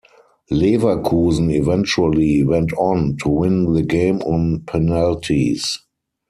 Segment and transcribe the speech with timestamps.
[0.49, 5.77] Leverkusen eventually went on to win the game on penalties.